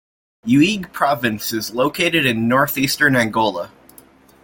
Uige 0.47 0.87
Province 0.91 1.53
is 1.53 1.75
located 1.75 2.25
in 2.25 2.47
northeastern 2.47 3.15
Angola. 3.15 3.69